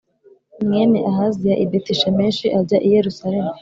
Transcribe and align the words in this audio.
mwene 0.65 0.99
Ahaziya 1.09 1.53
i 1.63 1.65
Betishemeshi 1.69 2.45
ajya 2.59 2.77
i 2.87 2.89
Yerusalemu 2.95 3.53